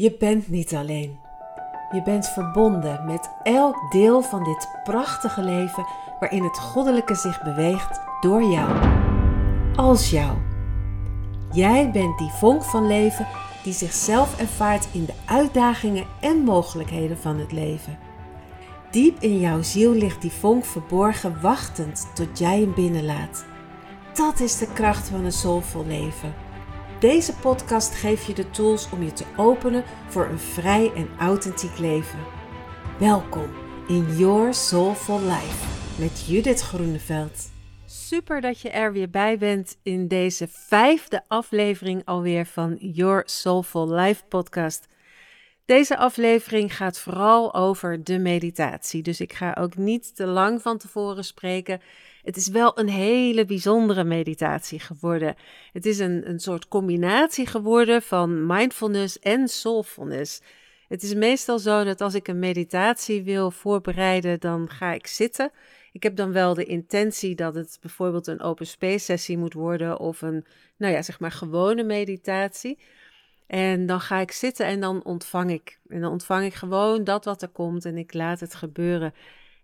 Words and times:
Je 0.00 0.16
bent 0.18 0.48
niet 0.48 0.74
alleen. 0.74 1.18
Je 1.90 2.02
bent 2.02 2.28
verbonden 2.28 3.04
met 3.04 3.30
elk 3.42 3.90
deel 3.90 4.22
van 4.22 4.44
dit 4.44 4.68
prachtige 4.84 5.42
leven 5.42 5.86
waarin 6.20 6.42
het 6.42 6.58
goddelijke 6.58 7.14
zich 7.14 7.42
beweegt 7.42 8.00
door 8.20 8.42
jou. 8.42 8.70
Als 9.76 10.10
jou. 10.10 10.36
Jij 11.52 11.90
bent 11.90 12.18
die 12.18 12.30
vonk 12.30 12.62
van 12.62 12.86
leven 12.86 13.26
die 13.62 13.72
zichzelf 13.72 14.40
ervaart 14.40 14.88
in 14.92 15.04
de 15.04 15.14
uitdagingen 15.26 16.06
en 16.20 16.36
mogelijkheden 16.36 17.18
van 17.18 17.38
het 17.38 17.52
leven. 17.52 17.98
Diep 18.90 19.20
in 19.20 19.40
jouw 19.40 19.62
ziel 19.62 19.92
ligt 19.92 20.22
die 20.22 20.32
vonk 20.32 20.64
verborgen, 20.64 21.40
wachtend 21.40 22.08
tot 22.14 22.38
jij 22.38 22.60
hem 22.60 22.74
binnenlaat. 22.74 23.44
Dat 24.14 24.40
is 24.40 24.58
de 24.58 24.72
kracht 24.72 25.08
van 25.08 25.24
een 25.24 25.32
soulvol 25.32 25.84
leven. 25.86 26.34
Deze 27.00 27.34
podcast 27.36 27.94
geeft 27.94 28.26
je 28.26 28.34
de 28.34 28.50
tools 28.50 28.90
om 28.90 29.02
je 29.02 29.12
te 29.12 29.24
openen 29.36 29.84
voor 30.06 30.26
een 30.26 30.38
vrij 30.38 30.92
en 30.94 31.08
authentiek 31.18 31.78
leven. 31.78 32.18
Welkom 32.98 33.50
in 33.88 34.16
Your 34.16 34.54
Soulful 34.54 35.20
Life 35.20 35.66
met 36.00 36.26
Judith 36.26 36.60
Groeneveld. 36.60 37.50
Super 37.86 38.40
dat 38.40 38.60
je 38.60 38.70
er 38.70 38.92
weer 38.92 39.10
bij 39.10 39.38
bent 39.38 39.76
in 39.82 40.08
deze 40.08 40.48
vijfde 40.50 41.22
aflevering 41.28 42.02
alweer 42.04 42.46
van 42.46 42.76
Your 42.80 43.22
Soulful 43.26 43.90
Life 43.90 44.24
podcast. 44.28 44.88
Deze 45.68 45.96
aflevering 45.96 46.76
gaat 46.76 46.98
vooral 46.98 47.54
over 47.54 48.04
de 48.04 48.18
meditatie, 48.18 49.02
dus 49.02 49.20
ik 49.20 49.32
ga 49.32 49.56
ook 49.60 49.76
niet 49.76 50.16
te 50.16 50.26
lang 50.26 50.62
van 50.62 50.78
tevoren 50.78 51.24
spreken. 51.24 51.80
Het 52.22 52.36
is 52.36 52.48
wel 52.48 52.78
een 52.78 52.88
hele 52.88 53.44
bijzondere 53.44 54.04
meditatie 54.04 54.80
geworden. 54.80 55.34
Het 55.72 55.86
is 55.86 55.98
een, 55.98 56.28
een 56.28 56.40
soort 56.40 56.68
combinatie 56.68 57.46
geworden 57.46 58.02
van 58.02 58.46
mindfulness 58.46 59.18
en 59.18 59.48
soulfulness. 59.48 60.40
Het 60.88 61.02
is 61.02 61.14
meestal 61.14 61.58
zo 61.58 61.84
dat 61.84 62.00
als 62.00 62.14
ik 62.14 62.28
een 62.28 62.38
meditatie 62.38 63.22
wil 63.22 63.50
voorbereiden, 63.50 64.40
dan 64.40 64.68
ga 64.70 64.92
ik 64.92 65.06
zitten. 65.06 65.50
Ik 65.92 66.02
heb 66.02 66.16
dan 66.16 66.32
wel 66.32 66.54
de 66.54 66.64
intentie 66.64 67.34
dat 67.34 67.54
het 67.54 67.78
bijvoorbeeld 67.80 68.26
een 68.26 68.40
open 68.40 68.66
space 68.66 69.04
sessie 69.04 69.38
moet 69.38 69.54
worden 69.54 69.98
of 69.98 70.22
een, 70.22 70.44
nou 70.76 70.92
ja, 70.92 71.02
zeg 71.02 71.20
maar 71.20 71.32
gewone 71.32 71.82
meditatie. 71.82 72.78
En 73.48 73.86
dan 73.86 74.00
ga 74.00 74.18
ik 74.18 74.32
zitten 74.32 74.66
en 74.66 74.80
dan 74.80 75.04
ontvang 75.04 75.50
ik. 75.50 75.78
En 75.88 76.00
dan 76.00 76.10
ontvang 76.10 76.44
ik 76.44 76.54
gewoon 76.54 77.04
dat 77.04 77.24
wat 77.24 77.42
er 77.42 77.48
komt 77.48 77.84
en 77.84 77.96
ik 77.96 78.14
laat 78.14 78.40
het 78.40 78.54
gebeuren. 78.54 79.14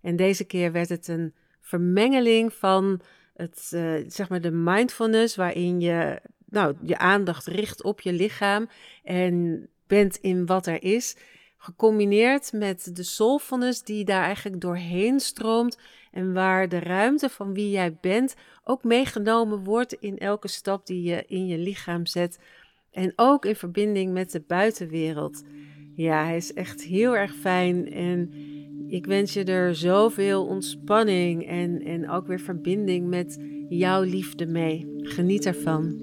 En 0.03 0.17
deze 0.17 0.45
keer 0.45 0.73
werd 0.73 0.89
het 0.89 1.09
een 1.09 1.35
vermengeling 1.61 2.53
van 2.53 3.01
het, 3.35 3.71
uh, 3.75 4.05
zeg 4.07 4.29
maar 4.29 4.41
de 4.41 4.51
mindfulness, 4.51 5.37
waarin 5.37 5.81
je 5.81 6.21
nou, 6.49 6.77
je 6.83 6.99
aandacht 6.99 7.47
richt 7.47 7.83
op 7.83 8.01
je 8.01 8.13
lichaam 8.13 8.69
en 9.03 9.67
bent 9.87 10.17
in 10.17 10.47
wat 10.47 10.67
er 10.67 10.83
is, 10.83 11.17
gecombineerd 11.59 12.53
met 12.53 12.97
de 12.97 13.03
soulfulness 13.03 13.83
die 13.83 14.05
daar 14.05 14.25
eigenlijk 14.25 14.61
doorheen 14.61 15.21
stroomt 15.21 15.79
en 16.13 16.33
waar 16.33 16.69
de 16.69 16.79
ruimte 16.79 17.29
van 17.29 17.55
wie 17.55 17.71
jij 17.71 17.97
bent 18.01 18.35
ook 18.65 18.85
meegenomen 18.85 19.65
wordt 19.65 19.93
in 19.93 20.19
elke 20.19 20.48
stap 20.48 20.87
die 20.87 21.03
je 21.03 21.25
in 21.27 21.47
je 21.47 21.59
lichaam 21.59 22.07
zet 22.07 22.39
en 22.95 23.12
ook 23.17 23.45
in 23.45 23.56
verbinding 23.56 24.12
met 24.12 24.33
de 24.33 24.42
buitenwereld. 24.47 25.45
Ja, 25.95 26.25
hij 26.25 26.37
is 26.37 26.53
echt 26.53 26.84
heel 26.84 27.17
erg 27.17 27.34
fijn 27.34 27.92
en 27.92 28.31
ik 28.89 29.06
wens 29.06 29.33
je 29.33 29.45
er 29.45 29.75
zoveel 29.75 30.47
ontspanning 30.47 31.47
en, 31.47 31.83
en 31.83 32.11
ook 32.11 32.27
weer 32.27 32.41
verbinding 32.41 33.09
met 33.09 33.39
jouw 33.69 34.03
liefde 34.03 34.47
mee. 34.47 34.92
Geniet 34.97 35.47
ervan. 35.47 36.03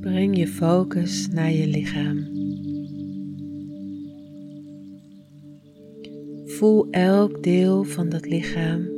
Breng 0.00 0.36
je 0.36 0.48
focus 0.48 1.28
naar 1.28 1.52
je 1.52 1.66
lichaam. 1.66 2.37
Voel 6.58 6.90
elk 6.90 7.42
deel 7.42 7.84
van 7.84 8.08
dat 8.08 8.26
lichaam 8.26 8.88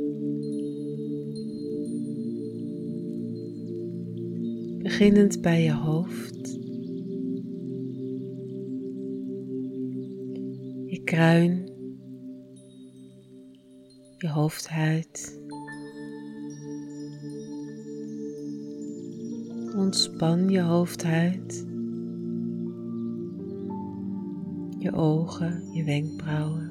beginnend 4.81 5.41
bij 5.41 5.63
je 5.63 5.73
hoofd, 5.73 6.59
je 10.85 11.01
kruin, 11.03 11.69
je 14.17 14.29
hoofdhuid. 14.29 15.39
Ontspan 19.75 20.49
je 20.49 20.61
hoofdhuid, 20.61 21.65
je 24.77 24.91
ogen, 24.93 25.73
je 25.73 25.83
wenkbrauwen. 25.83 26.70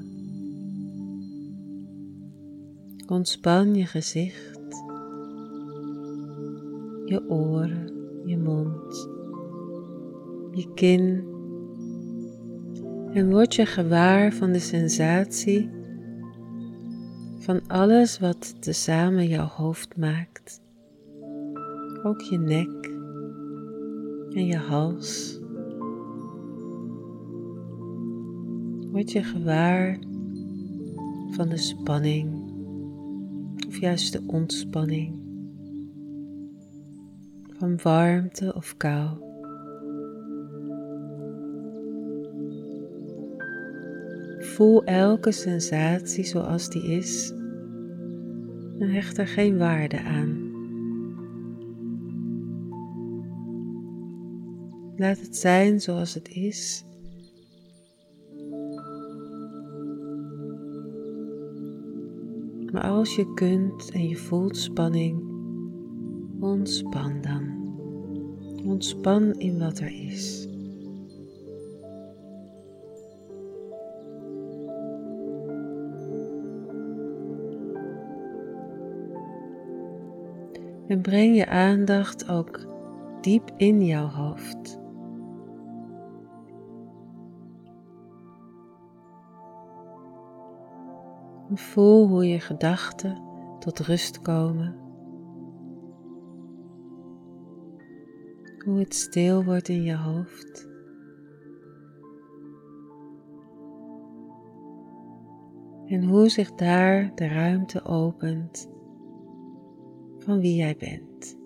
Ontspan 3.07 3.75
je 3.75 3.85
gezicht, 3.85 4.59
je 7.05 7.21
oren, 7.29 7.91
je 8.25 8.37
mond, 8.37 9.09
je 10.51 10.73
kin 10.73 11.23
en 13.13 13.29
word 13.29 13.55
je 13.55 13.65
gewaar 13.65 14.33
van 14.33 14.51
de 14.51 14.59
sensatie 14.59 15.69
van 17.37 17.67
alles 17.67 18.19
wat 18.19 18.61
tezamen 18.61 19.27
jouw 19.27 19.47
hoofd 19.47 19.97
maakt. 19.97 20.61
Ook 22.03 22.21
je 22.21 22.37
nek 22.37 22.85
en 24.35 24.45
je 24.45 24.57
hals. 24.57 25.39
Word 28.91 29.11
je 29.11 29.23
gewaar 29.23 29.99
van 31.31 31.49
de 31.49 31.57
spanning 31.57 32.40
juist 33.81 34.11
de 34.11 34.23
ontspanning 34.27 35.19
van 37.57 37.79
warmte 37.83 38.53
of 38.55 38.77
kou. 38.77 39.09
Voel 44.39 44.83
elke 44.83 45.31
sensatie 45.31 46.23
zoals 46.23 46.69
die 46.69 46.83
is 46.83 47.31
en 48.79 48.89
hecht 48.89 49.17
er 49.17 49.27
geen 49.27 49.57
waarde 49.57 50.01
aan. 50.01 50.49
Laat 54.95 55.19
het 55.19 55.37
zijn 55.37 55.81
zoals 55.81 56.13
het 56.13 56.29
is. 56.29 56.85
Als 62.81 63.15
je 63.15 63.33
kunt 63.33 63.91
en 63.91 64.07
je 64.07 64.15
voelt 64.15 64.57
spanning, 64.57 65.23
ontspan 66.39 67.21
dan. 67.21 67.59
Ontspan 68.65 69.33
in 69.33 69.59
wat 69.59 69.79
er 69.79 70.05
is. 70.05 70.47
En 80.87 81.01
breng 81.01 81.35
je 81.35 81.47
aandacht 81.47 82.29
ook 82.29 82.67
diep 83.21 83.51
in 83.57 83.85
jouw 83.85 84.07
hoofd. 84.07 84.80
Voel 91.57 92.07
hoe 92.07 92.27
je 92.27 92.39
gedachten 92.39 93.21
tot 93.59 93.79
rust 93.79 94.21
komen 94.21 94.81
hoe 98.63 98.79
het 98.79 98.95
stil 98.95 99.43
wordt 99.43 99.67
in 99.67 99.83
je 99.83 99.95
hoofd. 99.95 100.69
En 105.85 106.03
hoe 106.03 106.29
zich 106.29 106.51
daar 106.51 107.11
de 107.15 107.27
ruimte 107.27 107.83
opent 107.83 108.69
van 110.17 110.39
wie 110.39 110.55
jij 110.55 110.75
bent. 110.75 111.39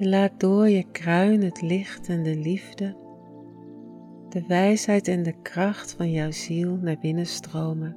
Laat 0.00 0.40
door 0.40 0.68
je 0.68 0.84
kruin 0.90 1.42
het 1.42 1.62
licht 1.62 2.08
en 2.08 2.22
de 2.22 2.36
liefde, 2.36 2.96
de 4.28 4.44
wijsheid 4.46 5.08
en 5.08 5.22
de 5.22 5.34
kracht 5.42 5.92
van 5.92 6.10
jouw 6.10 6.30
ziel 6.30 6.76
naar 6.76 6.98
binnen 6.98 7.26
stromen. 7.26 7.96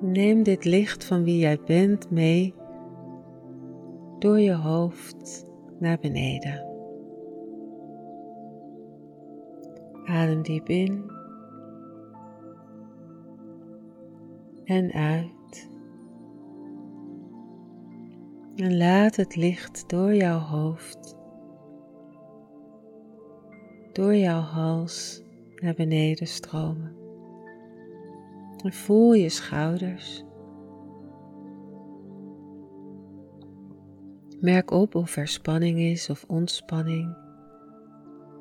Neem 0.00 0.42
dit 0.42 0.64
licht 0.64 1.04
van 1.04 1.24
wie 1.24 1.38
jij 1.38 1.60
bent 1.66 2.10
mee 2.10 2.54
door 4.18 4.40
je 4.40 4.54
hoofd 4.54 5.44
naar 5.78 5.98
beneden. 5.98 6.66
Adem 10.04 10.42
diep 10.42 10.68
in 10.68 11.10
en 14.64 14.92
uit. 14.92 15.43
En 18.56 18.76
laat 18.76 19.16
het 19.16 19.36
licht 19.36 19.88
door 19.88 20.14
jouw 20.14 20.38
hoofd, 20.38 21.16
door 23.92 24.14
jouw 24.14 24.40
hals 24.40 25.22
naar 25.56 25.74
beneden 25.74 26.26
stromen. 26.26 26.96
En 28.64 28.72
voel 28.72 29.12
je 29.12 29.28
schouders. 29.28 30.24
Merk 34.40 34.70
op 34.70 34.94
of 34.94 35.16
er 35.16 35.28
spanning 35.28 35.78
is 35.78 36.10
of 36.10 36.24
ontspanning, 36.28 37.16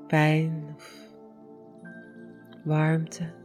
pijn 0.08 0.66
of 0.76 1.12
warmte. 2.64 3.43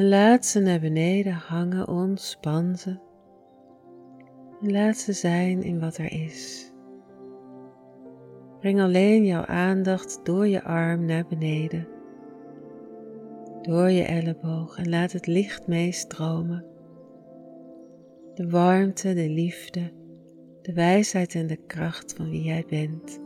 Laat 0.00 0.46
ze 0.46 0.60
naar 0.60 0.80
beneden 0.80 1.32
hangen, 1.32 1.88
ontspan 1.88 2.76
ze. 2.76 2.98
Laat 4.60 4.96
ze 4.96 5.12
zijn 5.12 5.62
in 5.62 5.80
wat 5.80 5.96
er 5.96 6.12
is. 6.12 6.72
Breng 8.60 8.80
alleen 8.80 9.24
jouw 9.24 9.44
aandacht 9.44 10.20
door 10.24 10.46
je 10.46 10.62
arm 10.62 11.04
naar 11.04 11.26
beneden, 11.28 11.88
door 13.62 13.90
je 13.90 14.02
elleboog 14.02 14.78
en 14.78 14.88
laat 14.88 15.12
het 15.12 15.26
licht 15.26 15.66
meestromen. 15.66 16.64
De 18.34 18.50
warmte, 18.50 19.14
de 19.14 19.28
liefde, 19.28 19.92
de 20.62 20.72
wijsheid 20.72 21.34
en 21.34 21.46
de 21.46 21.66
kracht 21.66 22.12
van 22.12 22.30
wie 22.30 22.42
jij 22.42 22.64
bent. 22.68 23.20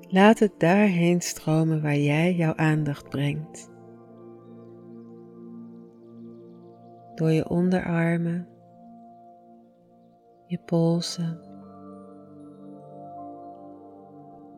Laat 0.00 0.38
het 0.38 0.52
daarheen 0.58 1.20
stromen 1.20 1.82
waar 1.82 1.98
jij 1.98 2.34
jouw 2.34 2.54
aandacht 2.54 3.08
brengt. 3.08 3.76
Door 7.18 7.30
je 7.30 7.48
onderarmen, 7.48 8.48
je 10.46 10.58
polsen. 10.64 11.40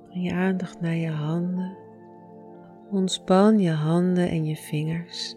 Breng 0.05 0.25
je 0.25 0.35
aandacht 0.35 0.81
naar 0.81 0.95
je 0.95 1.11
handen. 1.11 1.77
Ontspan 2.91 3.59
je 3.59 3.71
handen 3.71 4.29
en 4.29 4.45
je 4.45 4.57
vingers. 4.57 5.37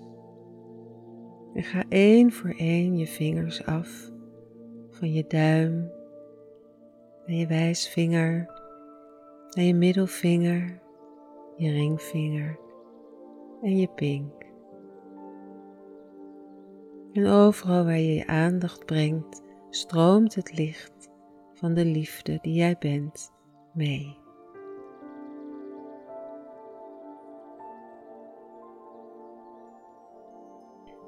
En 1.54 1.64
ga 1.64 1.84
één 1.90 2.32
voor 2.32 2.54
één 2.58 2.98
je 2.98 3.08
vingers 3.08 3.66
af 3.66 4.12
van 4.90 5.12
je 5.12 5.26
duim 5.28 5.92
naar 7.26 7.36
je 7.36 7.48
wijsvinger, 7.48 8.46
naar 9.50 9.66
je 9.66 9.74
middelvinger, 9.74 10.82
je 11.58 11.72
ringvinger 11.72 12.60
en 13.62 13.78
je 13.78 13.88
pink. 13.88 14.43
En 17.14 17.28
overal 17.28 17.84
waar 17.84 18.00
je 18.00 18.14
je 18.14 18.28
aandacht 18.28 18.86
brengt, 18.86 19.42
stroomt 19.70 20.36
het 20.36 20.58
licht 20.58 21.10
van 21.54 21.74
de 21.74 21.86
liefde 21.86 22.40
die 22.42 22.54
jij 22.54 22.76
bent 22.80 23.32
mee. 23.74 24.18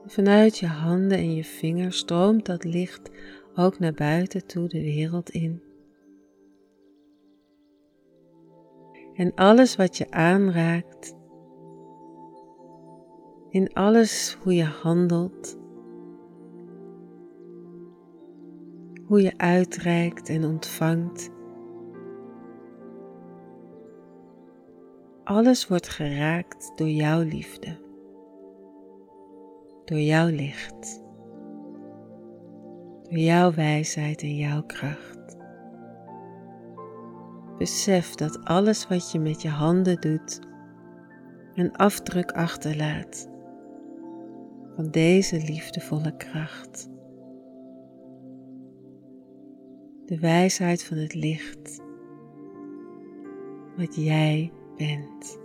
Vanuit 0.06 0.58
je 0.58 0.68
handen 0.68 1.18
en 1.18 1.36
je 1.36 1.44
vingers 1.44 1.98
stroomt 1.98 2.46
dat 2.46 2.64
licht 2.64 3.12
ook 3.56 3.80
naar 3.80 3.94
buiten 3.94 4.46
toe 4.46 4.68
de 4.68 4.82
wereld 4.82 5.30
in. 5.30 5.62
En 9.14 9.34
alles 9.34 9.76
wat 9.76 9.98
je 9.98 10.12
aanraakt, 10.12 11.16
in 13.50 13.74
alles 13.74 14.38
hoe 14.44 14.54
je 14.54 14.64
handelt, 14.64 15.58
hoe 19.06 19.22
je 19.22 19.38
uitreikt 19.38 20.30
en 20.30 20.44
ontvangt, 20.44 21.30
alles 25.24 25.68
wordt 25.68 25.90
geraakt 25.90 26.72
door 26.76 26.90
jouw 26.90 27.22
liefde, 27.22 27.78
door 29.86 30.00
jouw 30.00 30.28
licht 30.28 31.04
door 33.10 33.18
jouw 33.18 33.54
wijsheid 33.54 34.22
en 34.22 34.36
jouw 34.36 34.64
kracht. 34.64 35.38
Besef 37.58 38.16
dat 38.16 38.44
alles 38.44 38.88
wat 38.88 39.12
je 39.12 39.20
met 39.20 39.42
je 39.42 39.50
handen 39.50 40.02
doet 40.02 40.40
een 41.54 41.76
afdruk 41.76 42.32
achterlaat 42.32 43.30
van 44.76 44.92
deze 44.92 45.36
liefdevolle 45.38 46.16
kracht. 46.18 46.90
De 50.06 50.20
wijsheid 50.20 50.84
van 50.84 50.98
het 50.98 51.14
licht, 51.14 51.82
wat 53.78 53.96
jij 53.96 54.52
bent. 54.78 55.40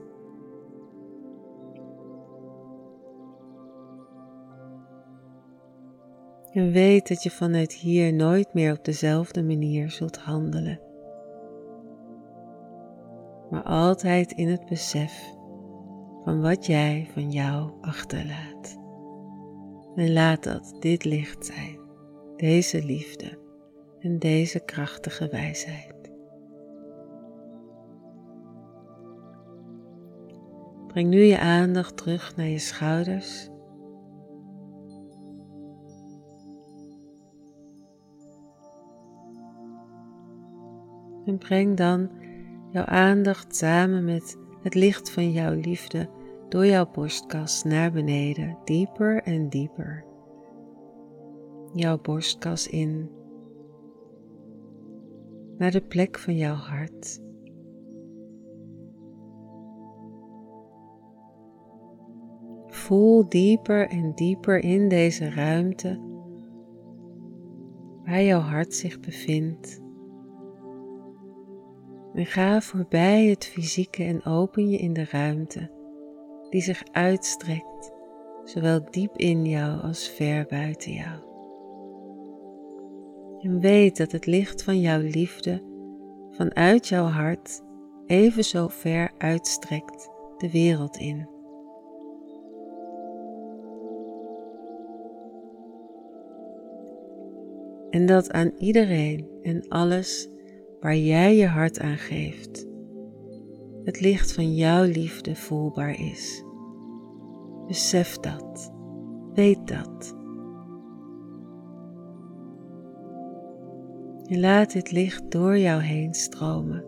En 6.52 6.70
weet 6.72 7.08
dat 7.08 7.22
je 7.22 7.30
vanuit 7.30 7.72
hier 7.72 8.12
nooit 8.12 8.54
meer 8.54 8.72
op 8.72 8.84
dezelfde 8.84 9.42
manier 9.42 9.90
zult 9.90 10.16
handelen. 10.16 10.80
Maar 13.50 13.62
altijd 13.62 14.32
in 14.32 14.48
het 14.48 14.66
besef 14.66 15.34
van 16.24 16.40
wat 16.40 16.66
jij 16.66 17.08
van 17.12 17.30
jou 17.30 17.70
achterlaat. 17.80 18.78
En 19.94 20.12
laat 20.12 20.42
dat 20.42 20.76
dit 20.80 21.04
licht 21.04 21.46
zijn, 21.46 21.78
deze 22.36 22.84
liefde 22.84 23.38
en 24.00 24.18
deze 24.18 24.64
krachtige 24.64 25.28
wijsheid. 25.28 26.12
Breng 30.86 31.08
nu 31.08 31.20
je 31.20 31.38
aandacht 31.38 31.96
terug 31.96 32.36
naar 32.36 32.46
je 32.46 32.58
schouders 32.58 33.50
En 41.30 41.38
breng 41.38 41.76
dan 41.76 42.10
jouw 42.70 42.84
aandacht 42.84 43.56
samen 43.56 44.04
met 44.04 44.38
het 44.62 44.74
licht 44.74 45.10
van 45.10 45.32
jouw 45.32 45.54
liefde 45.54 46.08
door 46.48 46.66
jouw 46.66 46.90
borstkas 46.92 47.62
naar 47.62 47.92
beneden, 47.92 48.58
dieper 48.64 49.22
en 49.22 49.48
dieper. 49.48 50.04
Jouw 51.74 51.98
borstkas 51.98 52.68
in, 52.68 53.10
naar 55.60 55.70
de 55.70 55.80
plek 55.80 56.18
van 56.18 56.36
jouw 56.36 56.54
hart. 56.54 57.20
Voel 62.66 63.28
dieper 63.28 63.88
en 63.88 64.12
dieper 64.14 64.58
in 64.58 64.88
deze 64.88 65.30
ruimte 65.30 66.00
waar 68.04 68.22
jouw 68.22 68.40
hart 68.40 68.74
zich 68.74 69.00
bevindt. 69.00 69.80
En 72.14 72.26
ga 72.26 72.60
voorbij 72.60 73.26
het 73.26 73.44
fysieke 73.44 74.04
en 74.04 74.24
open 74.24 74.68
je 74.68 74.78
in 74.78 74.92
de 74.92 75.04
ruimte 75.10 75.70
die 76.50 76.62
zich 76.62 76.82
uitstrekt, 76.92 77.92
zowel 78.44 78.90
diep 78.90 79.16
in 79.16 79.44
jou 79.44 79.80
als 79.80 80.08
ver 80.08 80.46
buiten 80.48 80.92
jou. 80.92 81.29
En 83.42 83.60
weet 83.60 83.96
dat 83.96 84.12
het 84.12 84.26
licht 84.26 84.62
van 84.62 84.80
jouw 84.80 85.00
liefde 85.00 85.62
vanuit 86.30 86.88
jouw 86.88 87.06
hart 87.06 87.62
even 88.06 88.44
zo 88.44 88.68
ver 88.68 89.10
uitstrekt 89.18 90.10
de 90.38 90.50
wereld 90.50 90.96
in. 90.96 91.28
En 97.90 98.06
dat 98.06 98.32
aan 98.32 98.52
iedereen 98.58 99.28
en 99.42 99.68
alles 99.68 100.28
waar 100.80 100.96
jij 100.96 101.36
je 101.36 101.46
hart 101.46 101.80
aan 101.80 101.96
geeft, 101.96 102.66
het 103.84 104.00
licht 104.00 104.32
van 104.32 104.54
jouw 104.54 104.84
liefde 104.84 105.36
voelbaar 105.36 106.00
is. 106.00 106.44
Besef 107.66 108.16
dat, 108.16 108.72
weet 109.34 109.68
dat. 109.68 110.19
En 114.30 114.40
laat 114.40 114.72
dit 114.72 114.92
licht 114.92 115.30
door 115.30 115.58
jou 115.58 115.82
heen 115.82 116.14
stromen. 116.14 116.84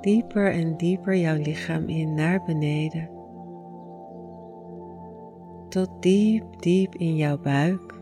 Dieper 0.00 0.52
en 0.52 0.76
dieper 0.76 1.16
jouw 1.16 1.36
lichaam 1.36 1.88
in 1.88 2.14
naar 2.14 2.42
beneden. 2.46 3.14
tot 5.74 6.02
diep, 6.02 6.44
diep 6.62 6.94
in 6.94 7.16
jouw 7.16 7.38
buik, 7.38 7.94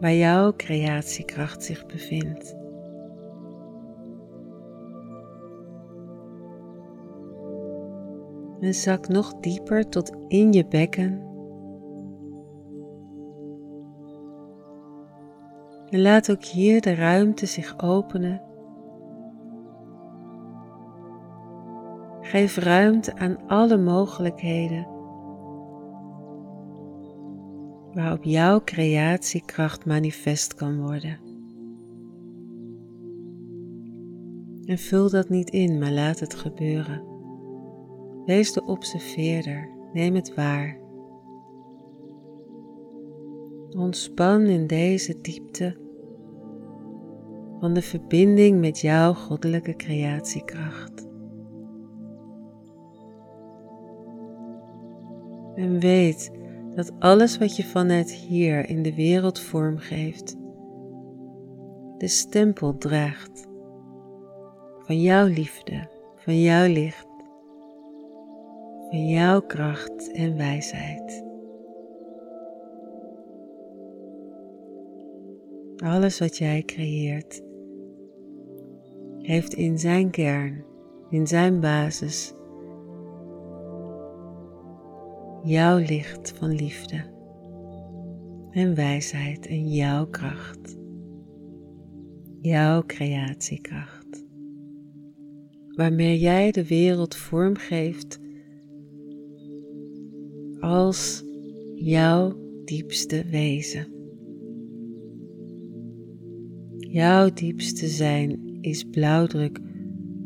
waar 0.00 0.14
jouw 0.14 0.52
creatiekracht 0.56 1.64
zich 1.64 1.86
bevindt. 1.86 2.56
En 8.60 8.74
zak 8.74 9.08
nog 9.08 9.34
dieper 9.40 9.88
tot 9.88 10.12
in 10.28 10.52
je 10.52 10.66
bekken. 10.66 11.27
En 15.90 16.00
laat 16.02 16.30
ook 16.30 16.44
hier 16.44 16.80
de 16.80 16.94
ruimte 16.94 17.46
zich 17.46 17.78
openen. 17.80 18.42
Geef 22.20 22.56
ruimte 22.56 23.16
aan 23.16 23.46
alle 23.46 23.76
mogelijkheden 23.76 24.96
waarop 27.92 28.24
jouw 28.24 28.60
creatiekracht 28.64 29.86
manifest 29.86 30.54
kan 30.54 30.80
worden. 30.80 31.18
En 34.64 34.78
vul 34.78 35.10
dat 35.10 35.28
niet 35.28 35.50
in, 35.50 35.78
maar 35.78 35.92
laat 35.92 36.20
het 36.20 36.34
gebeuren. 36.34 37.02
Wees 38.24 38.52
de 38.52 38.64
observeerder, 38.64 39.70
neem 39.92 40.14
het 40.14 40.34
waar. 40.34 40.78
Ontspan 43.76 44.44
in 44.44 44.66
deze 44.66 45.20
diepte 45.20 45.76
van 47.60 47.74
de 47.74 47.82
verbinding 47.82 48.60
met 48.60 48.80
jouw 48.80 49.14
goddelijke 49.14 49.76
creatiekracht. 49.76 51.06
En 55.54 55.80
weet 55.80 56.30
dat 56.74 56.92
alles 56.98 57.38
wat 57.38 57.56
je 57.56 57.64
vanuit 57.64 58.12
hier 58.12 58.68
in 58.68 58.82
de 58.82 58.94
wereld 58.94 59.40
vormgeeft, 59.40 60.36
de 61.98 62.08
stempel 62.08 62.78
draagt 62.78 63.48
van 64.78 65.00
jouw 65.00 65.26
liefde, 65.26 65.88
van 66.16 66.40
jouw 66.40 66.66
licht, 66.72 67.08
van 68.90 69.08
jouw 69.08 69.40
kracht 69.40 70.12
en 70.12 70.36
wijsheid. 70.36 71.27
Alles 75.78 76.18
wat 76.18 76.38
jij 76.38 76.62
creëert 76.62 77.42
heeft 79.18 79.54
in 79.54 79.78
zijn 79.78 80.10
kern, 80.10 80.64
in 81.10 81.26
zijn 81.26 81.60
basis, 81.60 82.32
jouw 85.42 85.78
licht 85.78 86.32
van 86.32 86.54
liefde 86.54 87.16
en 88.50 88.74
wijsheid 88.74 89.46
en 89.46 89.68
jouw 89.68 90.06
kracht, 90.06 90.78
jouw 92.40 92.82
creatiekracht, 92.86 94.24
waarmee 95.68 96.18
jij 96.18 96.50
de 96.50 96.66
wereld 96.66 97.16
vormgeeft 97.16 98.18
als 100.60 101.24
jouw 101.74 102.36
diepste 102.64 103.24
wezen. 103.24 103.97
Jouw 106.90 107.30
diepste 107.32 107.88
zijn 107.88 108.58
is 108.60 108.84
blauwdruk 108.84 109.60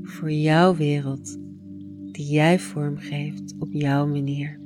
voor 0.03 0.33
jouw 0.33 0.77
wereld 0.77 1.39
die 2.13 2.27
jij 2.27 2.59
vormgeeft 2.59 3.55
op 3.59 3.73
jouw 3.73 4.07
manier. 4.07 4.61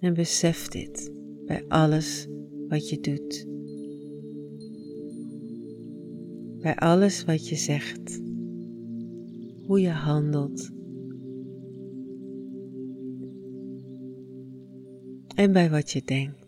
En 0.00 0.14
besef 0.14 0.68
dit 0.68 1.12
bij 1.46 1.64
alles 1.68 2.28
wat 2.68 2.88
je 2.88 3.00
doet. 3.00 3.46
Bij 6.62 6.76
alles 6.76 7.24
wat 7.24 7.48
je 7.48 7.56
zegt. 7.56 8.20
Hoe 9.66 9.80
je 9.80 9.90
handelt. 9.90 10.70
En 15.34 15.52
bij 15.52 15.70
wat 15.70 15.90
je 15.90 16.02
denkt. 16.04 16.47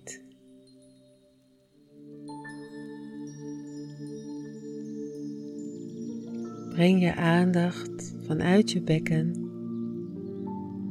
Breng 6.81 7.01
je 7.01 7.15
aandacht 7.15 8.15
vanuit 8.27 8.71
je 8.71 8.83
bekken 8.83 9.33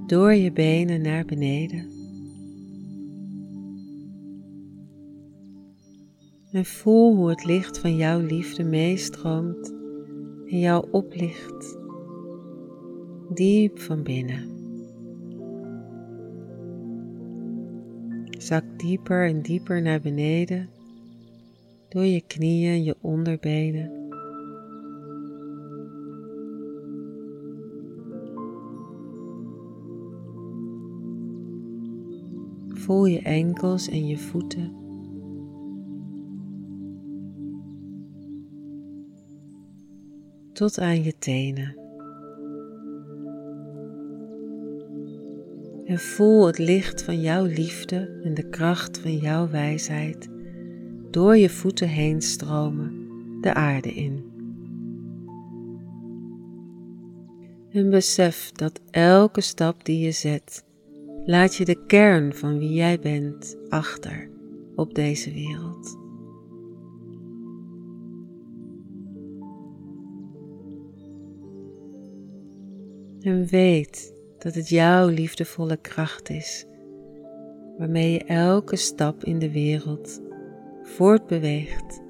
door 0.07 0.33
je 0.33 0.51
benen 0.51 1.01
naar 1.01 1.25
beneden. 1.25 1.89
En 6.51 6.65
voel 6.65 7.15
hoe 7.15 7.29
het 7.29 7.45
licht 7.45 7.79
van 7.79 7.95
jouw 7.95 8.19
liefde 8.19 8.63
meestroomt 8.63 9.73
en 10.49 10.59
jou 10.59 10.85
oplicht 10.91 11.77
diep 13.33 13.79
van 13.79 14.03
binnen. 14.03 14.49
Zak 18.37 18.63
dieper 18.77 19.27
en 19.27 19.41
dieper 19.41 19.81
naar 19.81 20.01
beneden 20.01 20.69
door 21.89 22.05
je 22.05 22.21
knieën 22.27 22.71
en 22.71 22.83
je 22.83 22.95
onderbenen. 23.01 23.98
Voel 32.89 33.05
je 33.05 33.21
enkels 33.21 33.89
en 33.89 34.07
je 34.07 34.17
voeten. 34.17 34.77
tot 40.53 40.79
aan 40.79 41.03
je 41.03 41.17
tenen. 41.19 41.75
En 45.85 45.99
voel 45.99 46.47
het 46.47 46.57
licht 46.57 47.03
van 47.03 47.21
jouw 47.21 47.45
liefde 47.45 48.19
en 48.23 48.33
de 48.33 48.49
kracht 48.49 48.99
van 48.99 49.15
jouw 49.15 49.49
wijsheid 49.49 50.29
door 51.11 51.37
je 51.37 51.49
voeten 51.49 51.87
heen 51.87 52.21
stromen 52.21 53.07
de 53.41 53.53
aarde 53.53 53.93
in. 53.93 54.23
En 57.71 57.89
besef 57.89 58.51
dat 58.51 58.81
elke 58.91 59.41
stap 59.41 59.85
die 59.85 59.99
je 59.99 60.11
zet, 60.11 60.67
laat 61.29 61.55
je 61.55 61.65
de 61.65 61.85
kern 61.85 62.33
van 62.33 62.59
wie 62.59 62.73
jij 62.73 62.99
bent 62.99 63.57
achter 63.67 64.29
op 64.75 64.95
deze 64.95 65.33
wereld. 65.33 65.97
En 73.21 73.45
weet 73.45 74.13
dat 74.37 74.55
het 74.55 74.69
jouw 74.69 75.07
liefdevolle 75.07 75.77
kracht 75.77 76.29
is, 76.29 76.65
waarmee 77.77 78.11
je 78.11 78.23
elke 78.23 78.75
stap 78.75 79.23
in 79.23 79.39
de 79.39 79.51
wereld 79.51 80.21
voortbeweegt 80.83 82.01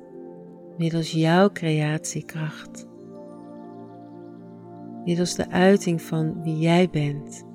middels 0.77 1.11
jouw 1.11 1.51
creatiekracht, 1.51 2.87
middels 5.05 5.35
de 5.35 5.49
uiting 5.49 6.01
van 6.01 6.43
wie 6.43 6.57
jij 6.57 6.89
bent. 6.89 7.47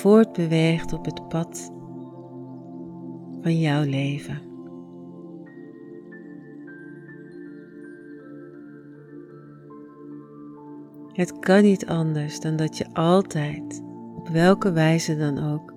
Voortbeweegt 0.00 0.92
op 0.92 1.04
het 1.04 1.28
pad 1.28 1.72
van 3.40 3.58
jouw 3.58 3.84
leven. 3.84 4.38
Het 11.12 11.38
kan 11.38 11.62
niet 11.62 11.86
anders 11.86 12.40
dan 12.40 12.56
dat 12.56 12.78
je 12.78 12.86
altijd, 12.92 13.82
op 14.16 14.28
welke 14.28 14.72
wijze 14.72 15.16
dan 15.16 15.52
ook, 15.52 15.74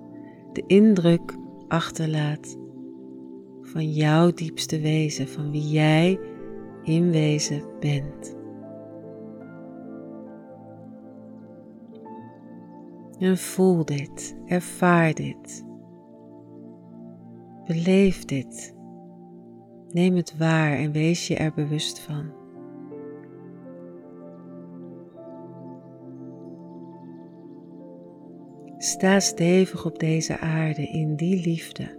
de 0.52 0.64
indruk 0.66 1.36
achterlaat 1.68 2.56
van 3.62 3.92
jouw 3.92 4.32
diepste 4.32 4.80
wezen, 4.80 5.28
van 5.28 5.50
wie 5.50 5.68
jij 5.68 6.18
in 6.82 7.10
wezen 7.10 7.62
bent. 7.80 8.43
En 13.24 13.38
voel 13.38 13.84
dit, 13.84 14.36
ervaar 14.46 15.14
dit, 15.14 15.64
beleef 17.66 18.24
dit, 18.24 18.74
neem 19.88 20.16
het 20.16 20.36
waar 20.36 20.72
en 20.72 20.92
wees 20.92 21.26
je 21.26 21.36
er 21.36 21.52
bewust 21.52 21.98
van. 21.98 22.32
Sta 28.76 29.20
stevig 29.20 29.84
op 29.84 29.98
deze 29.98 30.38
aarde 30.38 30.82
in 30.82 31.16
die 31.16 31.40
liefde, 31.44 31.98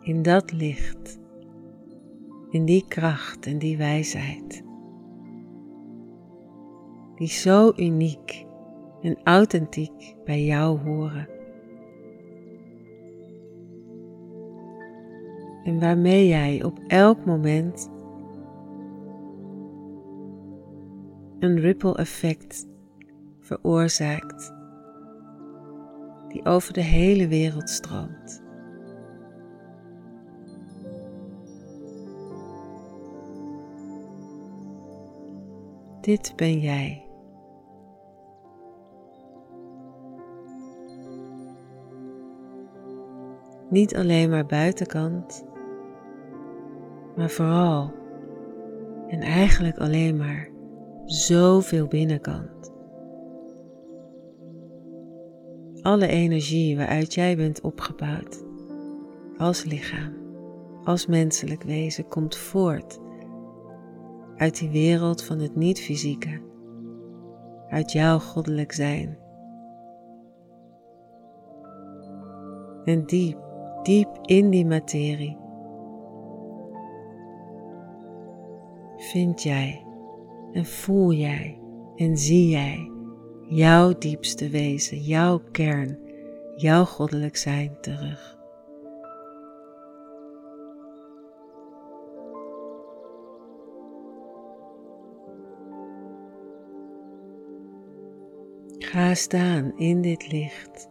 in 0.00 0.22
dat 0.22 0.52
licht, 0.52 1.18
in 2.50 2.64
die 2.64 2.84
kracht 2.88 3.46
en 3.46 3.58
die 3.58 3.76
wijsheid. 3.76 4.68
Die 7.20 7.28
zo 7.28 7.72
uniek 7.76 8.46
en 9.02 9.18
authentiek 9.24 10.16
bij 10.24 10.44
jou 10.44 10.78
horen. 10.78 11.28
En 15.64 15.80
waarmee 15.80 16.28
jij 16.28 16.64
op 16.64 16.78
elk 16.86 17.24
moment 17.24 17.90
een 21.38 21.58
ripple 21.60 21.96
effect 21.96 22.68
veroorzaakt 23.40 24.54
die 26.28 26.44
over 26.44 26.72
de 26.72 26.82
hele 26.82 27.28
wereld 27.28 27.70
stroomt. 27.70 28.42
Dit 36.00 36.32
ben 36.36 36.60
jij. 36.60 37.09
Niet 43.70 43.96
alleen 43.96 44.30
maar 44.30 44.46
buitenkant, 44.46 45.44
maar 47.16 47.30
vooral 47.30 47.92
en 49.08 49.20
eigenlijk 49.20 49.78
alleen 49.78 50.16
maar 50.16 50.48
zoveel 51.04 51.86
binnenkant. 51.86 52.72
Alle 55.82 56.06
energie 56.06 56.76
waaruit 56.76 57.14
jij 57.14 57.36
bent 57.36 57.60
opgebouwd, 57.60 58.44
als 59.36 59.64
lichaam, 59.64 60.12
als 60.84 61.06
menselijk 61.06 61.62
wezen, 61.62 62.08
komt 62.08 62.36
voort 62.36 63.00
uit 64.36 64.58
die 64.58 64.70
wereld 64.70 65.24
van 65.24 65.38
het 65.38 65.56
niet-fysieke, 65.56 66.40
uit 67.68 67.92
jouw 67.92 68.18
goddelijk 68.18 68.72
zijn. 68.72 69.18
En 72.84 73.06
diep, 73.06 73.49
diep 73.82 74.18
in 74.22 74.50
die 74.50 74.66
materie 74.66 75.36
vind 78.96 79.42
jij 79.42 79.86
en 80.52 80.66
voel 80.66 81.12
jij 81.12 81.60
en 81.96 82.16
zie 82.16 82.48
jij 82.48 82.90
jouw 83.48 83.98
diepste 83.98 84.48
wezen, 84.48 84.98
jouw 84.98 85.40
kern, 85.52 85.98
jouw 86.56 86.84
goddelijk 86.84 87.36
zijn 87.36 87.76
terug. 87.80 88.38
Ga 98.78 99.14
staan 99.14 99.78
in 99.78 100.00
dit 100.00 100.32
licht. 100.32 100.88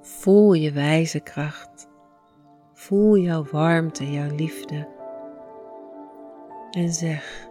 Voel 0.00 0.52
je 0.52 0.72
wijze 0.72 1.20
kracht. 1.20 1.88
Voel 2.86 3.16
jouw 3.16 3.44
warmte, 3.50 4.10
jouw 4.12 4.34
liefde. 4.34 4.88
En 6.70 6.92
zeg 6.92 7.48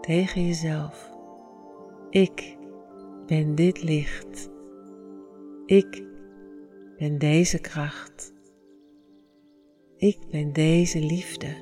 tegen 0.00 0.46
jezelf: 0.46 1.12
Ik 2.10 2.56
ben 3.26 3.54
dit 3.54 3.82
licht. 3.82 4.50
Ik 5.66 6.04
ben 6.98 7.18
deze 7.18 7.58
kracht. 7.60 8.32
Ik 9.96 10.18
ben 10.30 10.52
deze 10.52 10.98
liefde 10.98 11.54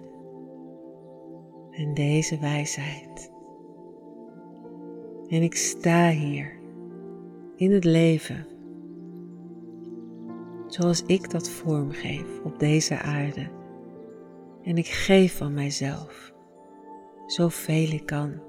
en 1.70 1.94
deze 1.94 2.38
wijsheid. 2.38 3.32
En 5.28 5.42
ik 5.42 5.54
sta 5.54 6.10
hier 6.10 6.60
in 7.56 7.72
het 7.72 7.84
leven 7.84 8.46
zoals 10.70 11.02
ik 11.02 11.30
dat 11.30 11.50
vormgeef 11.50 12.40
op 12.44 12.58
deze 12.58 12.98
aarde. 12.98 13.48
En 14.64 14.76
ik 14.76 14.86
geef 14.86 15.36
van 15.36 15.54
mijzelf 15.54 16.32
zoveel 17.26 17.88
ik 17.88 18.06
kan, 18.06 18.42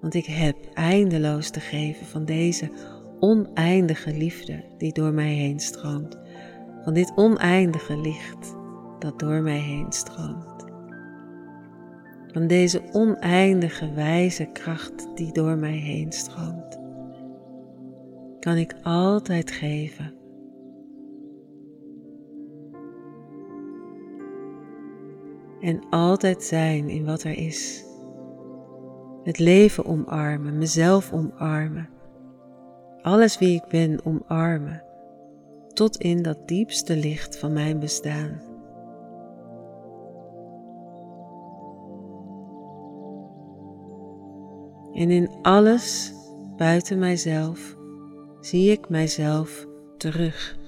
want 0.00 0.14
ik 0.14 0.24
heb 0.24 0.56
eindeloos 0.74 1.50
te 1.50 1.60
geven 1.60 2.06
van 2.06 2.24
deze 2.24 2.70
oneindige 3.20 4.16
liefde 4.16 4.64
die 4.78 4.92
door 4.92 5.12
mij 5.12 5.34
heen 5.34 5.60
stroomt, 5.60 6.18
van 6.84 6.94
dit 6.94 7.12
oneindige 7.14 7.96
licht 7.96 8.56
dat 8.98 9.18
door 9.18 9.42
mij 9.42 9.58
heen 9.58 9.92
stroomt, 9.92 10.64
van 12.32 12.46
deze 12.46 12.82
oneindige 12.92 13.92
wijze 13.92 14.44
kracht 14.52 15.08
die 15.14 15.32
door 15.32 15.56
mij 15.56 15.76
heen 15.76 16.12
stroomt 16.12 16.80
kan 18.42 18.56
ik 18.56 18.74
altijd 18.82 19.50
geven. 19.50 20.21
En 25.62 25.82
altijd 25.90 26.42
zijn 26.42 26.88
in 26.88 27.04
wat 27.04 27.22
er 27.22 27.36
is. 27.36 27.84
Het 29.22 29.38
leven 29.38 29.84
omarmen, 29.84 30.58
mezelf 30.58 31.12
omarmen. 31.12 31.88
Alles 33.02 33.38
wie 33.38 33.54
ik 33.54 33.68
ben 33.68 34.04
omarmen. 34.04 34.82
Tot 35.72 35.96
in 35.96 36.22
dat 36.22 36.48
diepste 36.48 36.96
licht 36.96 37.38
van 37.38 37.52
mijn 37.52 37.78
bestaan. 37.78 38.40
En 44.92 45.10
in 45.10 45.30
alles 45.42 46.14
buiten 46.56 46.98
mijzelf 46.98 47.76
zie 48.40 48.70
ik 48.70 48.88
mijzelf 48.88 49.66
terug. 49.96 50.60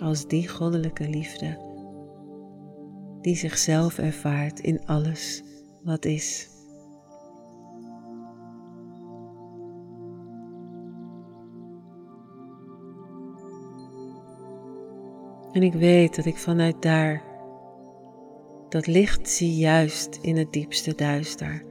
Als 0.00 0.26
die 0.26 0.48
goddelijke 0.48 1.08
liefde 1.08 1.68
die 3.20 3.36
zichzelf 3.36 3.98
ervaart 3.98 4.60
in 4.60 4.86
alles 4.86 5.42
wat 5.82 6.04
is. 6.04 6.48
En 15.52 15.62
ik 15.62 15.72
weet 15.72 16.16
dat 16.16 16.24
ik 16.24 16.36
vanuit 16.36 16.82
daar 16.82 17.22
dat 18.68 18.86
licht 18.86 19.28
zie 19.28 19.54
juist 19.54 20.18
in 20.22 20.36
het 20.36 20.52
diepste 20.52 20.94
duister. 20.94 21.64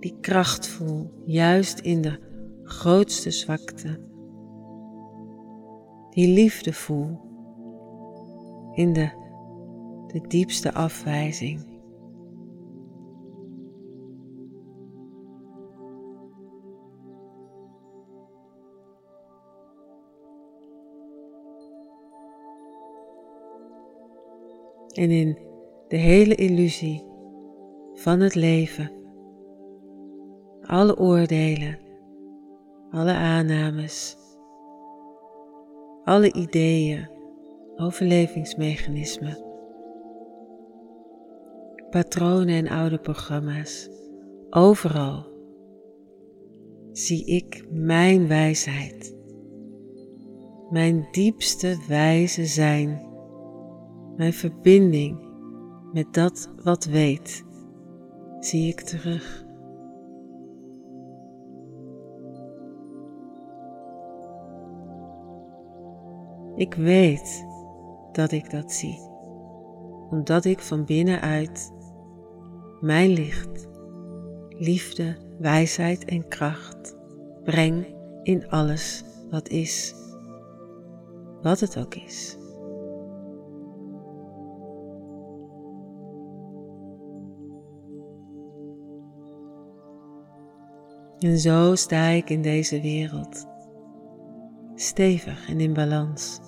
Die 0.00 0.16
kracht 0.20 0.68
voel 0.68 1.10
juist 1.24 1.78
in 1.78 2.02
de 2.02 2.18
grootste 2.64 3.30
zwakte. 3.30 4.07
Die 6.18 6.28
liefde 6.28 6.72
voel 6.72 7.20
in 8.74 8.92
de, 8.92 9.10
de 10.06 10.20
diepste 10.28 10.74
afwijzing. 10.74 11.66
en 24.92 25.10
in 25.10 25.38
de 25.88 25.96
hele 25.96 26.34
illusie 26.34 27.04
van 27.92 28.20
het 28.20 28.34
leven, 28.34 28.92
alle 30.60 30.98
oordelen, 30.98 31.78
alle 32.90 33.12
aannames, 33.12 34.16
alle 36.08 36.32
ideeën, 36.32 37.08
overlevingsmechanismen, 37.76 39.44
patronen 41.90 42.54
en 42.54 42.68
oude 42.68 42.98
programma's, 42.98 43.90
overal 44.50 45.26
zie 46.92 47.24
ik 47.24 47.66
mijn 47.70 48.28
wijsheid, 48.28 49.16
mijn 50.70 51.08
diepste 51.10 51.76
wijze 51.88 52.46
zijn. 52.46 53.06
Mijn 54.16 54.32
verbinding 54.32 55.18
met 55.92 56.14
dat 56.14 56.52
wat 56.62 56.84
weet, 56.84 57.44
zie 58.40 58.68
ik 58.68 58.80
terug. 58.80 59.47
Ik 66.58 66.74
weet 66.74 67.46
dat 68.12 68.32
ik 68.32 68.50
dat 68.50 68.72
zie, 68.72 68.98
omdat 70.10 70.44
ik 70.44 70.60
van 70.60 70.84
binnenuit 70.84 71.72
mijn 72.80 73.10
licht, 73.10 73.68
liefde, 74.48 75.16
wijsheid 75.38 76.04
en 76.04 76.28
kracht 76.28 76.96
breng 77.44 77.86
in 78.22 78.48
alles 78.48 79.04
wat 79.30 79.48
is, 79.48 79.94
wat 81.42 81.60
het 81.60 81.78
ook 81.78 81.94
is. 81.94 82.36
En 91.18 91.38
zo 91.38 91.74
sta 91.74 92.06
ik 92.06 92.30
in 92.30 92.42
deze 92.42 92.80
wereld 92.80 93.46
stevig 94.80 95.48
en 95.48 95.60
in 95.60 95.72
balans. 95.72 96.40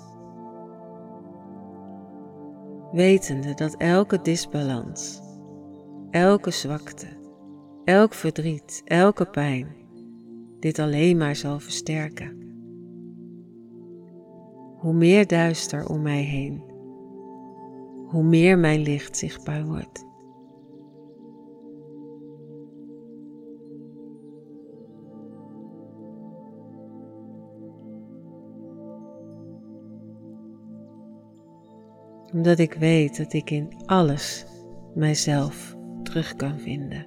Wetende 2.93 3.55
dat 3.55 3.75
elke 3.77 4.23
disbalans, 4.23 5.21
elke 6.11 6.51
zwakte, 6.51 7.07
elk 7.85 8.15
verdriet, 8.15 8.83
elke 8.85 9.27
pijn 9.27 9.67
dit 10.61 10.79
alleen 10.79 11.17
maar 11.17 11.37
zal 11.37 11.61
versterken. 11.61 12.39
Hoe 14.77 14.95
meer 14.95 15.27
duister 15.27 15.89
om 15.89 16.03
mij 16.03 16.23
heen, 16.23 16.63
hoe 18.07 18.23
meer 18.23 18.59
mijn 18.59 18.81
licht 18.81 19.17
zichtbaar 19.17 19.67
wordt. 19.67 20.09
Omdat 32.33 32.59
ik 32.59 32.75
weet 32.75 33.17
dat 33.17 33.33
ik 33.33 33.51
in 33.51 33.73
alles 33.87 34.47
mijzelf 34.95 35.77
terug 36.03 36.37
kan 36.37 36.59
vinden. 36.59 37.07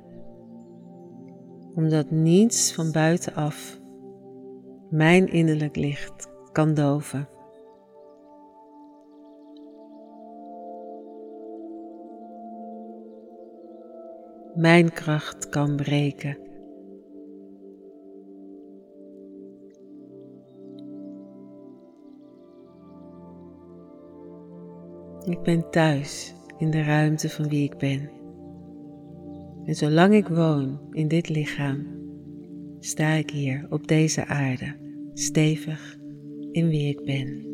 Omdat 1.75 2.12
niets 2.12 2.73
van 2.73 2.91
buitenaf 2.91 3.79
mijn 4.89 5.27
innerlijk 5.27 5.75
licht 5.75 6.29
kan 6.51 6.73
doven. 6.73 7.27
Mijn 14.55 14.91
kracht 14.91 15.49
kan 15.49 15.75
breken. 15.75 16.42
Ik 25.25 25.41
ben 25.41 25.69
thuis 25.69 26.33
in 26.57 26.71
de 26.71 26.81
ruimte 26.81 27.29
van 27.29 27.47
wie 27.49 27.63
ik 27.63 27.77
ben. 27.77 28.09
En 29.65 29.75
zolang 29.75 30.13
ik 30.13 30.27
woon 30.27 30.79
in 30.91 31.07
dit 31.07 31.29
lichaam, 31.29 31.88
sta 32.79 33.12
ik 33.12 33.29
hier 33.29 33.65
op 33.69 33.88
deze 33.88 34.25
aarde, 34.25 34.75
stevig 35.13 35.97
in 36.51 36.67
wie 36.67 36.88
ik 36.88 37.05
ben. 37.05 37.51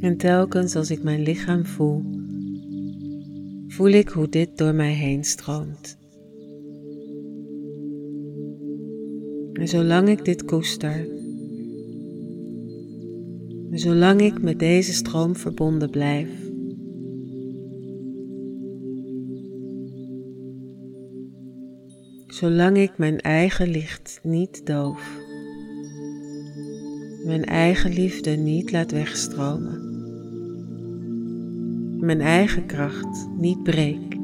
En 0.00 0.16
telkens 0.16 0.76
als 0.76 0.90
ik 0.90 1.02
mijn 1.02 1.22
lichaam 1.22 1.64
voel, 1.66 2.04
voel 3.66 3.90
ik 3.90 4.08
hoe 4.08 4.28
dit 4.28 4.58
door 4.58 4.74
mij 4.74 4.92
heen 4.92 5.24
stroomt. 5.24 5.99
En 9.60 9.68
zolang 9.68 10.08
ik 10.08 10.24
dit 10.24 10.44
koester, 10.44 11.08
en 13.70 13.78
zolang 13.78 14.20
ik 14.20 14.42
met 14.42 14.58
deze 14.58 14.92
stroom 14.92 15.36
verbonden 15.36 15.90
blijf, 15.90 16.28
zolang 22.26 22.76
ik 22.76 22.98
mijn 22.98 23.18
eigen 23.18 23.68
licht 23.68 24.20
niet 24.22 24.66
doof, 24.66 25.18
mijn 27.24 27.44
eigen 27.44 27.92
liefde 27.92 28.30
niet 28.30 28.72
laat 28.72 28.90
wegstromen, 28.90 29.78
mijn 31.98 32.20
eigen 32.20 32.66
kracht 32.66 33.28
niet 33.38 33.62
breek, 33.62 34.19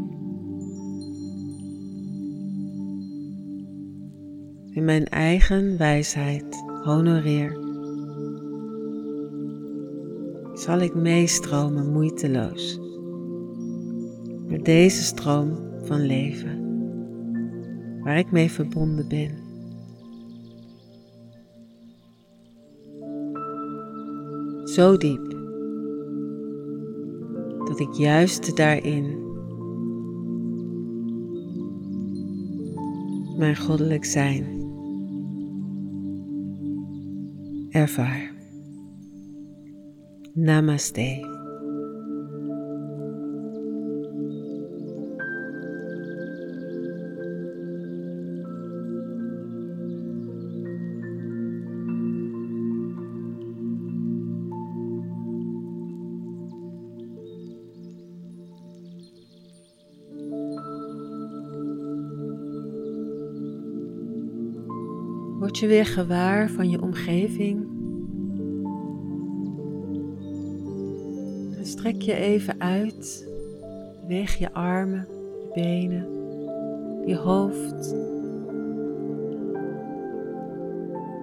in 4.77 4.85
mijn 4.85 5.05
eigen 5.05 5.79
wijsheid 5.79 6.65
honoreer, 6.83 7.59
zal 10.55 10.79
ik 10.79 10.95
meestromen 10.95 11.93
moeiteloos 11.93 12.81
met 14.47 14.65
deze 14.65 15.03
stroom 15.03 15.59
van 15.83 16.01
leven 16.01 16.65
waar 18.03 18.19
ik 18.19 18.31
mee 18.31 18.51
verbonden 18.51 19.09
ben. 19.09 19.45
Zo 24.65 24.97
diep 24.97 25.31
dat 27.65 27.81
ik 27.81 27.93
juist 27.93 28.57
daarin 28.57 29.25
mijn 33.37 33.57
goddelijk 33.57 34.05
zijn 34.05 34.66
ervaar. 37.77 38.31
Namaste. 40.35 41.36
Word 65.47 65.59
je 65.59 65.67
weer 65.67 65.87
gewaar 65.87 66.51
van 66.51 66.71
je 66.71 66.83
omgeving. 66.83 67.67
Strek 71.63 72.03
je 72.03 72.15
even 72.15 72.61
uit. 72.61 73.29
Beweeg 74.01 74.35
je 74.35 74.53
armen, 74.53 75.07
je 75.09 75.51
benen, 75.55 76.07
je 77.07 77.17
hoofd. 77.17 77.93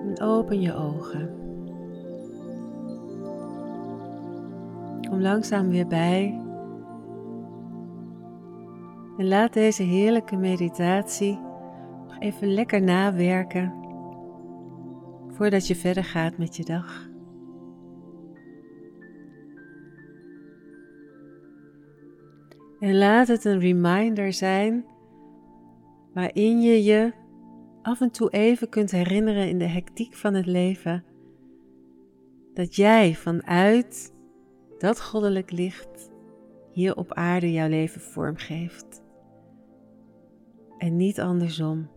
En 0.07 0.21
open 0.21 0.62
je 0.62 0.75
ogen. 0.75 1.29
Kom 5.09 5.21
langzaam 5.21 5.69
weer 5.69 5.88
bij. 5.88 6.41
En 9.17 9.27
laat 9.27 9.53
deze 9.53 9.83
heerlijke 9.83 10.36
meditatie 10.36 11.39
nog 12.07 12.19
even 12.19 12.53
lekker 12.53 12.81
nawerken 12.81 13.83
voordat 15.34 15.67
je 15.67 15.76
verder 15.76 16.04
gaat 16.04 16.38
met 16.38 16.56
je 16.56 16.63
dag. 16.63 17.10
En 22.80 22.98
laat 22.98 23.28
het 23.28 23.46
een 23.46 23.60
reminder 23.60 24.34
zijn 24.34 24.86
waarin 26.13 26.62
je 26.62 26.84
je 26.84 27.13
af 27.82 28.02
en 28.02 28.12
toe 28.12 28.30
even 28.30 28.69
kunt 28.69 28.91
herinneren 28.91 29.50
in 29.50 29.58
de 29.58 29.67
hectiek 29.67 30.15
van 30.15 30.34
het 30.34 30.46
leven 30.46 31.04
dat 32.54 32.76
jij 32.76 33.15
vanuit 33.15 34.13
dat 34.78 35.02
goddelijk 35.02 35.52
licht 35.52 36.12
hier 36.72 36.96
op 36.96 37.13
aarde 37.13 37.52
jouw 37.52 37.67
leven 37.67 38.02
vormgeeft. 38.02 39.04
En 40.78 40.96
niet 40.96 41.19
andersom. 41.19 41.89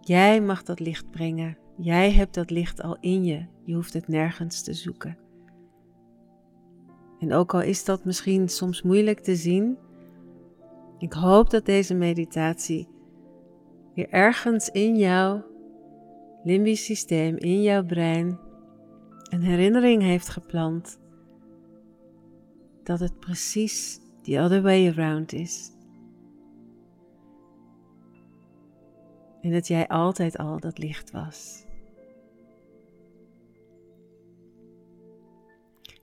Jij 0.00 0.40
mag 0.40 0.62
dat 0.62 0.80
licht 0.80 1.10
brengen 1.10 1.56
Jij 1.76 2.12
hebt 2.12 2.34
dat 2.34 2.50
licht 2.50 2.82
al 2.82 2.96
in 3.00 3.24
je. 3.24 3.46
Je 3.64 3.74
hoeft 3.74 3.92
het 3.92 4.08
nergens 4.08 4.62
te 4.62 4.72
zoeken. 4.72 5.18
En 7.18 7.32
ook 7.32 7.54
al 7.54 7.62
is 7.62 7.84
dat 7.84 8.04
misschien 8.04 8.48
soms 8.48 8.82
moeilijk 8.82 9.20
te 9.20 9.36
zien, 9.36 9.78
ik 10.98 11.12
hoop 11.12 11.50
dat 11.50 11.66
deze 11.66 11.94
meditatie 11.94 12.88
weer 13.94 14.08
ergens 14.08 14.68
in 14.68 14.96
jouw 14.96 15.44
limbisch 16.42 16.84
systeem, 16.84 17.36
in 17.36 17.62
jouw 17.62 17.84
brein, 17.84 18.38
een 19.30 19.42
herinnering 19.42 20.02
heeft 20.02 20.28
geplant 20.28 21.00
dat 22.82 23.00
het 23.00 23.18
precies 23.18 24.00
the 24.22 24.40
other 24.40 24.62
way 24.62 24.88
around 24.88 25.32
is. 25.32 25.70
En 29.42 29.50
dat 29.50 29.66
jij 29.66 29.88
altijd 29.88 30.38
al 30.38 30.60
dat 30.60 30.78
licht 30.78 31.10
was. 31.10 31.64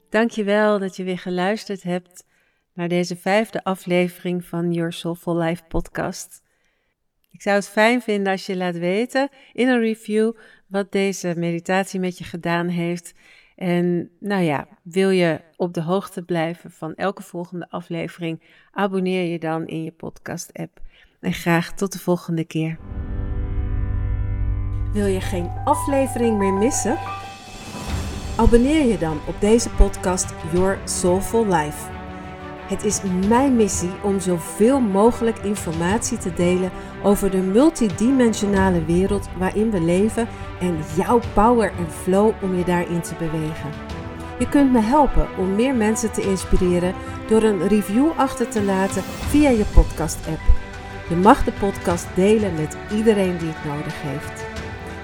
Dankjewel 0.10 0.80
dat 0.80 0.96
je 0.96 1.04
weer 1.04 1.20
geluisterd 1.20 1.84
hebt 1.84 2.28
naar 2.74 2.88
deze 2.88 3.16
vijfde 3.16 3.64
aflevering 3.64 4.46
van 4.46 4.74
Your 4.74 4.94
Soulful 4.94 5.38
Life 5.38 5.64
podcast. 5.68 6.44
Ik 7.32 7.42
zou 7.42 7.56
het 7.56 7.70
fijn 7.70 8.02
vinden 8.02 8.32
als 8.32 8.46
je 8.46 8.58
laat 8.58 8.78
weten 8.78 9.30
in 9.54 9.68
een 9.68 9.80
review 9.80 10.32
wat 10.68 10.92
deze 10.92 11.34
meditatie 11.38 12.00
met 12.00 12.18
je 12.18 12.24
gedaan 12.24 12.68
heeft 12.68 13.14
En 13.56 14.12
nou 14.20 14.44
ja, 14.44 14.68
wil 14.84 15.10
je 15.10 15.42
op 15.56 15.74
de 15.74 15.82
hoogte 15.82 16.24
blijven 16.24 16.72
van 16.72 16.96
elke 16.96 17.22
volgende 17.22 17.70
aflevering, 17.70 18.42
abonneer 18.72 19.32
je 19.32 19.40
dan 19.40 19.68
in 19.68 19.84
je 19.84 19.92
podcast-app. 19.92 20.80
En 21.20 21.34
graag 21.34 21.74
tot 21.74 21.92
de 21.92 22.00
volgende 22.00 22.46
keer. 22.46 22.80
Wil 24.92 25.06
je 25.06 25.22
geen 25.22 25.52
aflevering 25.64 26.38
meer 26.38 26.54
missen? 26.54 26.98
Abonneer 28.36 28.86
je 28.86 28.98
dan 28.98 29.20
op 29.28 29.36
deze 29.40 29.70
podcast 29.70 30.34
Your 30.54 30.80
Soulful 30.84 31.46
Life. 31.46 31.90
Het 32.68 32.84
is 32.84 33.02
mijn 33.28 33.56
missie 33.56 33.92
om 34.04 34.20
zoveel 34.20 34.80
mogelijk 34.80 35.38
informatie 35.38 36.18
te 36.18 36.34
delen 36.34 36.72
over 37.04 37.32
de 37.32 37.38
multidimensionale 37.38 38.86
wereld 38.86 39.30
waarin 39.38 39.72
we 39.72 39.82
leven 39.82 40.28
en 40.60 40.78
jouw 40.96 41.20
power 41.34 41.72
en 41.78 41.92
flow 41.92 42.32
om 42.42 42.56
je 42.56 42.64
daarin 42.64 43.02
te 43.02 43.16
bewegen. 43.16 43.70
Je 44.40 44.50
kunt 44.50 44.72
me 44.72 44.80
helpen 44.80 45.28
om 45.38 45.56
meer 45.56 45.76
mensen 45.76 46.12
te 46.12 46.22
inspireren 46.22 46.94
door 47.28 47.44
een 47.44 47.68
review 47.68 48.08
achter 48.18 48.50
te 48.50 48.64
laten 48.64 49.04
via 49.04 49.50
je 49.50 49.66
podcast-app. 49.74 50.42
Je 51.10 51.16
mag 51.16 51.44
de 51.44 51.52
podcast 51.52 52.08
delen 52.16 52.56
met 52.56 52.78
iedereen 52.94 53.38
die 53.38 53.50
het 53.50 53.66
nodig 53.66 54.02
heeft. 54.02 54.39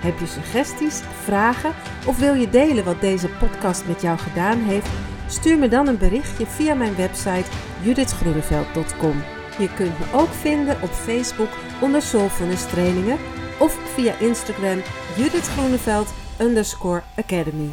Heb 0.06 0.20
je 0.20 0.26
suggesties, 0.26 1.02
vragen 1.24 1.74
of 2.06 2.18
wil 2.18 2.34
je 2.34 2.50
delen 2.50 2.84
wat 2.84 3.02
deze 3.02 3.28
podcast 3.28 3.88
met 3.88 4.02
jou 4.02 4.18
gedaan 4.18 4.60
heeft? 4.60 4.88
Stuur 5.28 5.58
me 5.58 5.68
dan 5.68 5.88
een 5.88 5.98
berichtje 5.98 6.46
via 6.46 6.74
mijn 6.74 6.96
website 6.96 7.46
judithgroeneveld.com. 7.82 9.24
Je 9.58 9.74
kunt 9.74 10.00
me 10.00 10.06
ook 10.13 10.30
vinden 10.30 10.82
op 10.82 10.89
Facebook 10.89 11.50
onder 11.82 12.02
Soulfulness 12.02 12.65
Trainingen 12.68 13.18
of 13.60 13.78
via 13.94 14.13
Instagram 14.20 14.82
Judith 15.15 15.48
Groeneveld 15.48 16.13
underscore 16.41 17.04
Academy. 17.15 17.70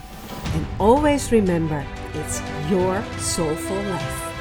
And 0.55 0.67
always 0.77 1.31
remember, 1.31 1.85
it's 2.25 2.41
your 2.71 3.03
soulful 3.21 3.77
life. 3.77 4.32